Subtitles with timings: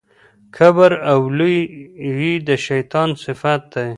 [0.55, 3.89] کبر او لويي د شيطان صفت دی.